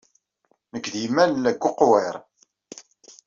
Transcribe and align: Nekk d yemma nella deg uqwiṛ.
Nekk 0.71 0.87
d 0.93 0.95
yemma 1.01 1.23
nella 1.25 1.51
deg 1.53 1.63
uqwiṛ. 1.69 2.15